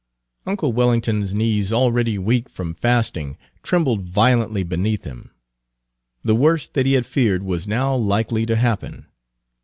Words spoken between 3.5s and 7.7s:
trembled violently beneath him. The worst that he had feared was